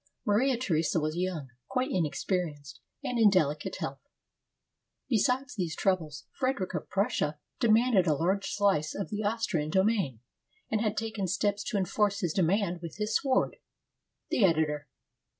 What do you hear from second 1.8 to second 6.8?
inexperienced, and in delicate health." Besides these troubles, Frederic